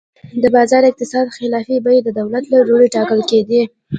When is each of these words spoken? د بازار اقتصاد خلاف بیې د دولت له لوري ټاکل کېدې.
د 0.41 0.43
بازار 0.55 0.83
اقتصاد 0.91 1.27
خلاف 1.37 1.67
بیې 1.85 1.99
د 2.03 2.09
دولت 2.19 2.43
له 2.53 2.57
لوري 2.69 2.87
ټاکل 2.95 3.19
کېدې. 3.29 3.61